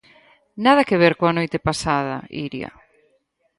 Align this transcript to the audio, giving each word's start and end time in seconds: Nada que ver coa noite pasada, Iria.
Nada 0.65 0.87
que 0.87 0.99
ver 1.03 1.13
coa 1.19 1.35
noite 1.37 1.57
pasada, 1.67 2.15
Iria. 2.45 2.69